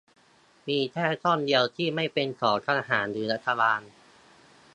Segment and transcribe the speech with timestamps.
[0.67, 3.81] มีแค่ช่องเดียวที่ไม่เป็นของทหารหรือรัฐบาล